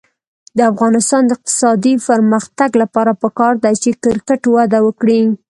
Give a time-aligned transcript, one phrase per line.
[0.57, 5.21] د افغانستان د اقتصادي پرمختګ لپاره پکار ده چې کرکټ وده وکړي.